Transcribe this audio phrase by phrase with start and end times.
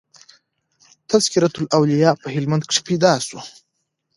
[1.09, 3.39] "تذکرةالاولیاء" په هلمند کښي پيدا سو.